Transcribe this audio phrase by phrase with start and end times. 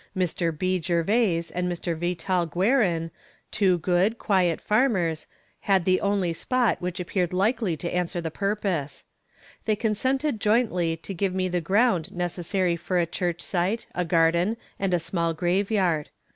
[0.17, 0.49] Mr.
[0.51, 0.81] B.
[0.81, 1.95] Gervais and Mr.
[1.95, 3.11] Vetal Guerin,
[3.51, 5.27] two good, quiet farmers,
[5.59, 9.05] had the only spot which appeared likely to answer the purpose.
[9.65, 14.57] They consented jointly to give me the ground necessary for a church site, a garden
[14.79, 16.09] and a small graveyard.